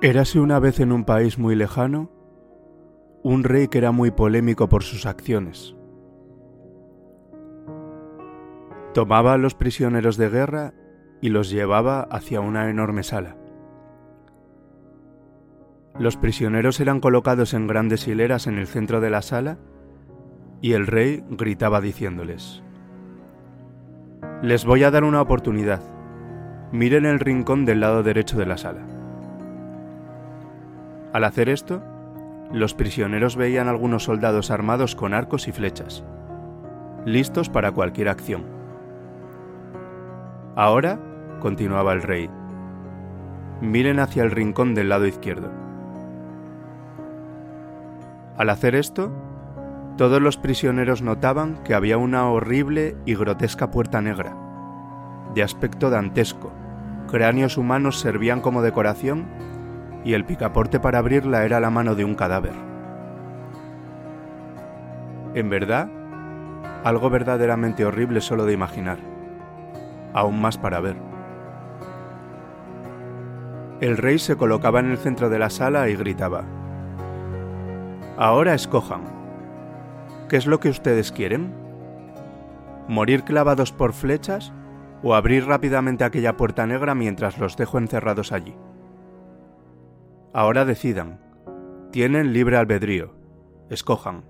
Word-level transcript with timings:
Érase 0.00 0.38
una 0.38 0.60
vez 0.60 0.78
en 0.78 0.92
un 0.92 1.02
país 1.02 1.40
muy 1.40 1.56
lejano 1.56 2.08
un 3.24 3.42
rey 3.42 3.66
que 3.66 3.78
era 3.78 3.90
muy 3.90 4.12
polémico 4.12 4.68
por 4.68 4.84
sus 4.84 5.06
acciones. 5.06 5.74
Tomaba 8.94 9.32
a 9.32 9.38
los 9.38 9.56
prisioneros 9.56 10.16
de 10.16 10.28
guerra 10.28 10.72
y 11.20 11.30
los 11.30 11.50
llevaba 11.50 12.02
hacia 12.02 12.40
una 12.40 12.70
enorme 12.70 13.02
sala. 13.02 13.36
Los 15.98 16.16
prisioneros 16.16 16.78
eran 16.78 17.00
colocados 17.00 17.52
en 17.52 17.66
grandes 17.66 18.06
hileras 18.06 18.46
en 18.46 18.56
el 18.56 18.68
centro 18.68 19.00
de 19.00 19.10
la 19.10 19.20
sala 19.20 19.58
y 20.60 20.74
el 20.74 20.86
rey 20.86 21.24
gritaba 21.28 21.80
diciéndoles, 21.80 22.62
Les 24.42 24.64
voy 24.64 24.84
a 24.84 24.92
dar 24.92 25.02
una 25.02 25.20
oportunidad. 25.20 25.82
Miren 26.70 27.04
el 27.04 27.18
rincón 27.18 27.64
del 27.64 27.80
lado 27.80 28.04
derecho 28.04 28.38
de 28.38 28.46
la 28.46 28.58
sala. 28.58 28.97
Al 31.12 31.24
hacer 31.24 31.48
esto, 31.48 31.82
los 32.52 32.74
prisioneros 32.74 33.36
veían 33.36 33.68
algunos 33.68 34.04
soldados 34.04 34.50
armados 34.50 34.94
con 34.94 35.14
arcos 35.14 35.48
y 35.48 35.52
flechas, 35.52 36.04
listos 37.04 37.48
para 37.48 37.72
cualquier 37.72 38.08
acción. 38.08 38.44
Ahora, 40.54 40.98
continuaba 41.40 41.92
el 41.92 42.02
rey, 42.02 42.28
miren 43.60 44.00
hacia 44.00 44.22
el 44.22 44.30
rincón 44.30 44.74
del 44.74 44.88
lado 44.90 45.06
izquierdo. 45.06 45.50
Al 48.36 48.50
hacer 48.50 48.74
esto, 48.74 49.10
todos 49.96 50.20
los 50.20 50.36
prisioneros 50.36 51.02
notaban 51.02 51.62
que 51.64 51.74
había 51.74 51.98
una 51.98 52.28
horrible 52.28 52.96
y 53.04 53.14
grotesca 53.14 53.70
puerta 53.70 54.00
negra, 54.00 54.36
de 55.34 55.42
aspecto 55.42 55.90
dantesco. 55.90 56.52
Cráneos 57.10 57.56
humanos 57.56 57.98
servían 57.98 58.40
como 58.40 58.62
decoración 58.62 59.26
y 60.04 60.14
el 60.14 60.24
picaporte 60.24 60.80
para 60.80 60.98
abrirla 60.98 61.44
era 61.44 61.60
la 61.60 61.70
mano 61.70 61.94
de 61.94 62.04
un 62.04 62.14
cadáver. 62.14 62.54
En 65.34 65.50
verdad, 65.50 65.88
algo 66.84 67.10
verdaderamente 67.10 67.84
horrible 67.84 68.20
solo 68.20 68.44
de 68.44 68.52
imaginar, 68.52 68.98
aún 70.14 70.40
más 70.40 70.58
para 70.58 70.80
ver. 70.80 70.96
El 73.80 73.96
rey 73.96 74.18
se 74.18 74.36
colocaba 74.36 74.80
en 74.80 74.90
el 74.90 74.98
centro 74.98 75.28
de 75.28 75.38
la 75.38 75.50
sala 75.50 75.88
y 75.88 75.96
gritaba, 75.96 76.44
Ahora 78.16 78.54
escojan. 78.54 79.02
¿Qué 80.28 80.36
es 80.36 80.46
lo 80.46 80.58
que 80.58 80.70
ustedes 80.70 81.12
quieren? 81.12 81.54
¿Morir 82.88 83.22
clavados 83.22 83.70
por 83.70 83.92
flechas 83.92 84.52
o 85.04 85.14
abrir 85.14 85.46
rápidamente 85.46 86.02
aquella 86.02 86.36
puerta 86.36 86.66
negra 86.66 86.96
mientras 86.96 87.38
los 87.38 87.56
dejo 87.56 87.78
encerrados 87.78 88.32
allí? 88.32 88.56
Ahora 90.38 90.64
decidan. 90.64 91.18
Tienen 91.90 92.32
libre 92.32 92.56
albedrío. 92.56 93.12
Escojan. 93.70 94.24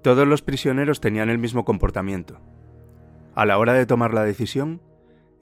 Todos 0.00 0.24
los 0.24 0.40
prisioneros 0.40 1.00
tenían 1.00 1.28
el 1.28 1.38
mismo 1.38 1.64
comportamiento. 1.64 2.40
A 3.34 3.46
la 3.46 3.58
hora 3.58 3.72
de 3.72 3.84
tomar 3.84 4.14
la 4.14 4.22
decisión, 4.22 4.80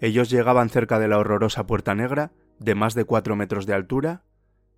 ellos 0.01 0.31
llegaban 0.31 0.71
cerca 0.71 0.99
de 0.99 1.09
la 1.09 1.19
horrorosa 1.19 1.67
puerta 1.67 1.95
negra, 1.95 2.33
de 2.59 2.75
más 2.75 2.95
de 2.95 3.05
cuatro 3.05 3.37
metros 3.37 3.67
de 3.67 3.75
altura, 3.75 4.25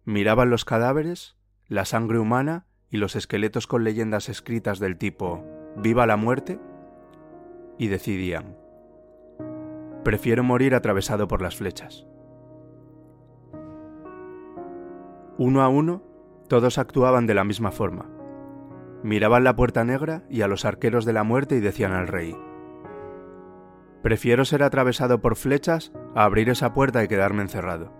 miraban 0.04 0.50
los 0.50 0.64
cadáveres, 0.64 1.36
la 1.68 1.84
sangre 1.84 2.18
humana 2.18 2.66
y 2.90 2.96
los 2.96 3.14
esqueletos 3.14 3.68
con 3.68 3.84
leyendas 3.84 4.28
escritas 4.28 4.80
del 4.80 4.98
tipo 4.98 5.44
Viva 5.76 6.08
la 6.08 6.16
muerte, 6.16 6.58
y 7.78 7.86
decidían 7.86 8.63
Prefiero 10.04 10.44
morir 10.44 10.74
atravesado 10.74 11.26
por 11.28 11.40
las 11.40 11.56
flechas. 11.56 12.06
Uno 15.38 15.62
a 15.62 15.68
uno, 15.68 16.02
todos 16.46 16.76
actuaban 16.76 17.26
de 17.26 17.32
la 17.32 17.42
misma 17.42 17.70
forma. 17.70 18.06
Miraban 19.02 19.44
la 19.44 19.56
puerta 19.56 19.82
negra 19.82 20.22
y 20.28 20.42
a 20.42 20.48
los 20.48 20.66
arqueros 20.66 21.06
de 21.06 21.14
la 21.14 21.24
muerte 21.24 21.56
y 21.56 21.60
decían 21.60 21.92
al 21.92 22.08
rey, 22.08 22.36
Prefiero 24.02 24.44
ser 24.44 24.62
atravesado 24.62 25.22
por 25.22 25.36
flechas 25.36 25.90
a 26.14 26.24
abrir 26.24 26.50
esa 26.50 26.74
puerta 26.74 27.02
y 27.02 27.08
quedarme 27.08 27.40
encerrado. 27.40 27.90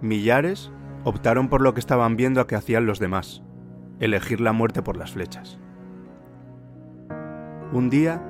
Millares 0.00 0.70
optaron 1.02 1.48
por 1.48 1.60
lo 1.60 1.74
que 1.74 1.80
estaban 1.80 2.16
viendo 2.16 2.40
a 2.40 2.46
que 2.46 2.54
hacían 2.54 2.86
los 2.86 3.00
demás, 3.00 3.42
elegir 3.98 4.40
la 4.40 4.52
muerte 4.52 4.82
por 4.82 4.96
las 4.96 5.10
flechas. 5.10 5.58
Un 7.72 7.90
día, 7.90 8.22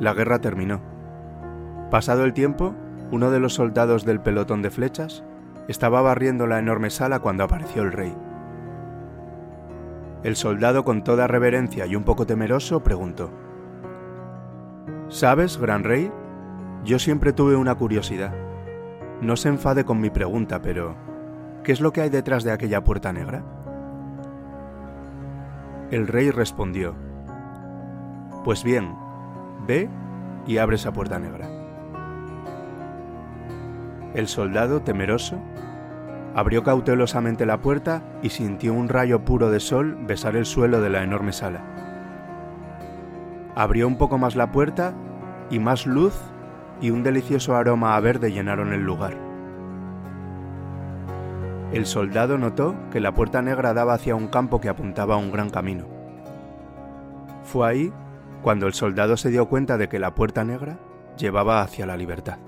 la 0.00 0.14
guerra 0.14 0.40
terminó. 0.40 0.80
Pasado 1.90 2.24
el 2.24 2.32
tiempo, 2.32 2.74
uno 3.12 3.30
de 3.30 3.38
los 3.38 3.54
soldados 3.54 4.04
del 4.04 4.20
pelotón 4.20 4.62
de 4.62 4.70
flechas 4.70 5.22
estaba 5.68 6.00
barriendo 6.00 6.46
la 6.46 6.58
enorme 6.58 6.90
sala 6.90 7.20
cuando 7.20 7.44
apareció 7.44 7.82
el 7.82 7.92
rey. 7.92 8.16
El 10.24 10.36
soldado 10.36 10.84
con 10.84 11.04
toda 11.04 11.26
reverencia 11.26 11.86
y 11.86 11.96
un 11.96 12.02
poco 12.04 12.26
temeroso 12.26 12.82
preguntó, 12.82 13.30
¿Sabes, 15.08 15.58
gran 15.58 15.84
rey? 15.84 16.10
Yo 16.84 16.98
siempre 16.98 17.32
tuve 17.32 17.56
una 17.56 17.74
curiosidad. 17.74 18.32
No 19.20 19.36
se 19.36 19.48
enfade 19.48 19.84
con 19.84 20.00
mi 20.00 20.08
pregunta, 20.08 20.62
pero 20.62 20.94
¿qué 21.62 21.72
es 21.72 21.80
lo 21.80 21.92
que 21.92 22.00
hay 22.00 22.10
detrás 22.10 22.42
de 22.44 22.52
aquella 22.52 22.82
puerta 22.84 23.12
negra? 23.12 23.42
El 25.90 26.06
rey 26.06 26.30
respondió, 26.30 26.94
Pues 28.44 28.62
bien, 28.62 28.94
Y 30.46 30.58
abre 30.58 30.76
esa 30.76 30.92
puerta 30.92 31.18
negra. 31.18 31.48
El 34.14 34.26
soldado, 34.26 34.82
temeroso, 34.82 35.38
abrió 36.34 36.64
cautelosamente 36.64 37.46
la 37.46 37.60
puerta 37.60 38.02
y 38.22 38.30
sintió 38.30 38.74
un 38.74 38.88
rayo 38.88 39.24
puro 39.24 39.50
de 39.50 39.60
sol 39.60 39.96
besar 40.06 40.34
el 40.34 40.46
suelo 40.46 40.80
de 40.80 40.90
la 40.90 41.04
enorme 41.04 41.32
sala. 41.32 41.60
Abrió 43.54 43.86
un 43.86 43.96
poco 43.96 44.18
más 44.18 44.34
la 44.34 44.50
puerta 44.50 44.94
y 45.50 45.60
más 45.60 45.86
luz 45.86 46.14
y 46.80 46.90
un 46.90 47.02
delicioso 47.04 47.54
aroma 47.54 47.94
a 47.94 48.00
verde 48.00 48.32
llenaron 48.32 48.72
el 48.72 48.82
lugar. 48.82 49.14
El 51.72 51.86
soldado 51.86 52.38
notó 52.38 52.74
que 52.90 52.98
la 52.98 53.12
puerta 53.12 53.42
negra 53.42 53.72
daba 53.74 53.94
hacia 53.94 54.16
un 54.16 54.26
campo 54.26 54.60
que 54.60 54.68
apuntaba 54.68 55.14
a 55.14 55.18
un 55.18 55.30
gran 55.30 55.50
camino. 55.50 55.84
Fue 57.44 57.68
ahí 57.68 57.92
cuando 58.42 58.66
el 58.66 58.74
soldado 58.74 59.16
se 59.16 59.30
dio 59.30 59.48
cuenta 59.48 59.78
de 59.78 59.88
que 59.88 59.98
la 59.98 60.14
puerta 60.14 60.44
negra 60.44 60.78
llevaba 61.16 61.62
hacia 61.62 61.86
la 61.86 61.96
libertad. 61.96 62.38